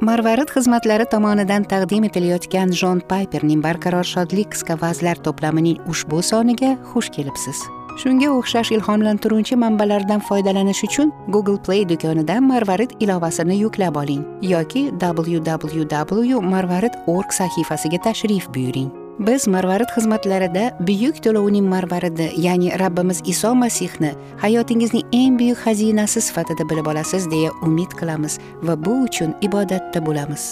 [0.00, 7.10] marvarid xizmatlari tomonidan taqdim etilayotgan jon payperning barqaror shodlik qisqa vazlar to'plamining ushbu soniga xush
[7.16, 7.64] kelibsiz.
[7.98, 14.22] Shunga o'xshash ilhomlantiruvchi manbalardan foydalanish uchun google play do'konidan marvarid ilovasini yuklab oling
[14.52, 18.90] yoki www marvarid org sahifasiga tashrif buyuring.
[19.18, 24.12] Biz marvarid xizmatlarida buyuk to'lovning marvaridi ya'ni rabbimiz iso masihni
[24.42, 30.44] hayotingizning eng buyuk xazinasi sifatida bilib olasiz deya umid qilamiz va bu uchun ibodatda bo'lamiz.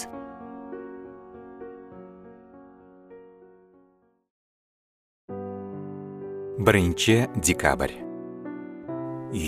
[6.66, 7.90] Birinchi dekabr.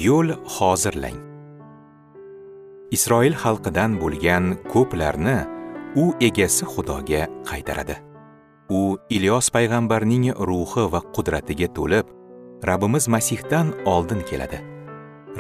[0.05, 1.19] Yo'l hozirlang.
[2.97, 5.39] Isroil xalqidan bo'lgan ko'plarni
[6.03, 8.08] u egasi xudoga qaytaradi.
[8.71, 12.07] U ilyos payg'ambarning ruhi va qudratiga to'lib
[12.69, 14.59] rabbimiz masihdan oldin keladi.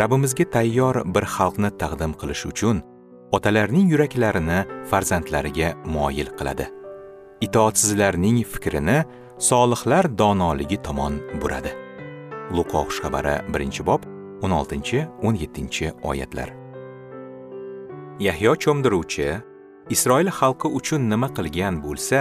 [0.00, 2.82] Rabbimizga tayyor bir xalqni taqdim qilish uchun
[3.36, 4.58] otalarning yuraklarini
[4.90, 6.66] farzandlariga moyil qiladi.
[7.46, 8.98] Itoatsizlarning fikrini
[9.38, 11.72] solihlar donoligi tomon buradi.
[12.56, 14.02] Luqo xushxabari birinchi bob
[14.42, 16.48] 16-17 oyatlar.
[18.26, 19.28] Yahyo cho'mdiruvchi
[19.94, 22.20] isroil xalqi uchun nima qilgan bo'lsa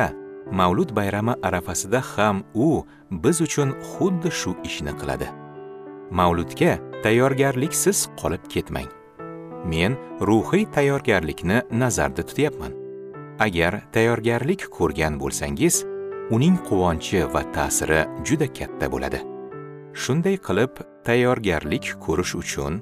[0.51, 5.27] mavlud bayrami arafasida ham u biz uchun xuddi shu ishni qiladi.
[6.11, 8.89] Mavludga tayyorgarliksiz qolib ketmang.
[9.65, 12.73] Men ruhiy tayyorgarlikni nazarda tutyapman.
[13.39, 15.83] Agar tayyorgarlik ko'rgan bo'lsangiz
[16.35, 19.19] uning quvonchi va ta'siri juda katta bo'ladi.
[20.01, 20.73] Shunday qilib
[21.07, 22.81] tayyorgarlik ko'rish uchun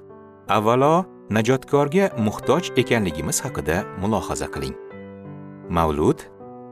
[0.57, 4.75] avvalo najotkorga muhtoj ekanligimiz haqida mulohaza qiling.
[5.69, 6.19] Mavlud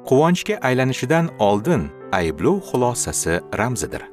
[0.07, 4.03] quvonchga aylanishidan oldin ayblov xulosasi ramzidir.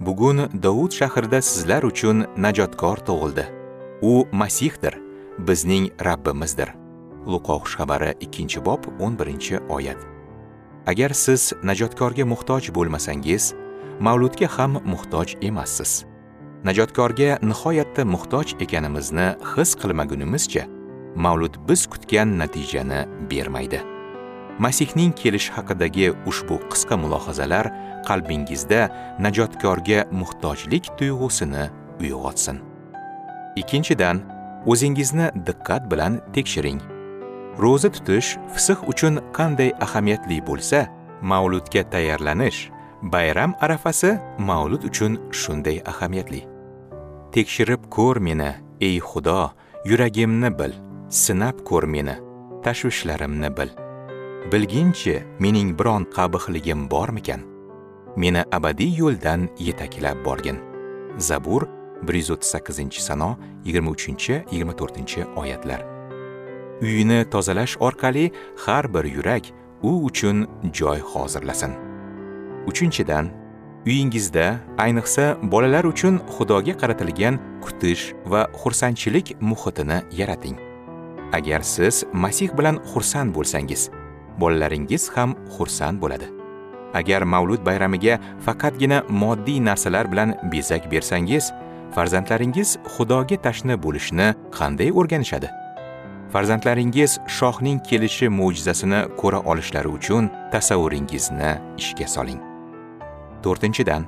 [0.00, 3.44] Bugun dovud shahrida sizlar uchun najotkor tug'ildi.
[4.02, 4.94] U masihdir
[5.38, 6.68] bizning rabbimizdir.
[7.26, 10.00] Luqo xushxabari 2 bob 11 oyat.
[10.86, 13.54] Agar siz najotkorga muhtoj bo'lmasangiz
[14.00, 16.04] mavludga ham muhtoj emassiz.
[16.64, 20.66] Najotkorga nihoyatda muhtoj ekanimizni his qilmagunimizcha
[21.14, 23.99] mavlud biz kutgan natijani bermaydi.
[24.58, 27.66] Masihning kelishi haqidagi ushbu qisqa mulohazalar
[28.08, 28.80] qalbingizda
[29.24, 31.64] najotkorga muhtojlik tuyg'usini
[32.00, 32.56] uyg'otsin.
[33.60, 34.16] Ikkinchidan
[34.66, 36.80] o'zingizni diqqat bilan tekshiring.
[37.62, 40.86] Ro'za tutish fisq uchun qanday ahamiyatli bo'lsa
[41.22, 42.70] mavludga tayyorlanish
[43.02, 46.42] bayram arafasi mavlud uchun shunday ahamiyatli.
[47.34, 48.50] Tekshirib ko'r meni
[48.80, 49.52] ey xudo
[49.90, 50.72] yuragimni bil
[51.08, 52.16] sinab ko'r meni
[52.64, 53.70] tashvishlarimni bil.
[54.48, 57.40] Bilginchi mening biron qabihligim bormikan?
[58.16, 60.58] Meni abadiy yo'ldan yetaklab borgin.
[61.18, 61.62] Zabur
[62.02, 65.84] 138 sano 23-24 oyatlar.
[66.82, 68.32] Uyini tozalash orqali
[68.66, 69.42] har bir yurak
[69.82, 71.72] u uchun joy hozirlasin.
[72.66, 73.30] Uchinchidan
[73.86, 80.58] uyingizda ayniqsa bolalar uchun xudoga qaratilgan kutish va xursandchilik muhitini yarating.
[81.32, 83.90] Agar siz masih bilan xursand bo'lsangiz
[84.40, 86.28] bolalaringiz ham xursand bo'ladi.
[86.94, 91.52] Agar mavlud bayramiga faqatgina moddiy narsalar bilan bezak bersangiz
[91.94, 94.28] farzandlaringiz xudoga tashna bo'lishni
[94.58, 95.48] qanday o'rganishadi?
[96.32, 101.50] Farzandlaringiz shohning kelishi mo'jizasini ko'ra olishlari uchun tasavvuringizni
[101.82, 102.40] ishga soling.
[103.42, 104.06] To'rtinchidan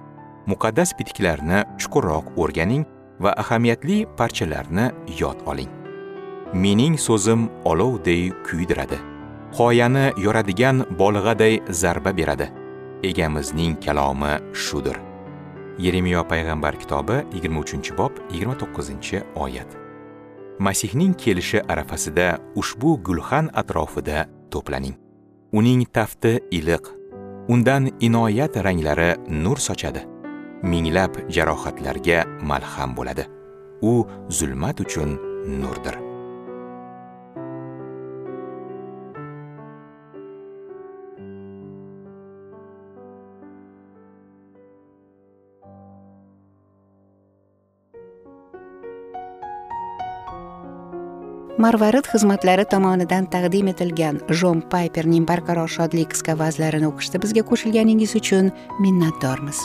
[0.50, 2.84] muqaddas bitiklarni chuqurroq o'rganing
[3.25, 4.91] va ahamiyatli parchalarni
[5.22, 5.70] yod oling.
[6.54, 9.11] Mening so'zim olovdek kuydiradi.
[9.56, 12.48] Qoyani yoradigan bolg'aday zarba beradi.
[13.02, 14.96] Egamizning kalomi shudir.
[15.78, 19.66] Yeremiyo payg'ambar kitobi 23 bob 29 oyat.
[20.58, 24.94] Masihning kelishi arafasida ushbu gulxan atrofida to'planing.
[25.52, 26.84] Uning tafti iliq.
[27.48, 30.06] Undan inoyat ranglari nur sochadi.
[30.62, 33.26] Minglab jarohatlarga malham bo'ladi.
[33.82, 35.19] U zulmat uchun
[35.60, 36.12] nurdir.
[51.58, 58.50] Marvarid xizmatlari tomonidan taqdim etilgan jon payperning barqaror shodlik qisqa vazlarini o'qishda bizga qo'shilganingiz uchun
[58.81, 59.60] minnatdormiz.